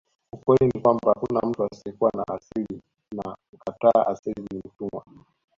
Ukweli 0.33 0.65
ni 0.67 0.81
kwamba 0.81 1.13
hakuna 1.13 1.39
mtu 1.41 1.63
asiyekuwa 1.63 2.11
na 2.17 2.23
asili 2.35 2.81
na 3.11 3.37
mkataa 3.53 4.07
asili 4.07 4.41
ni 4.51 4.57
mtumwa 4.59 5.05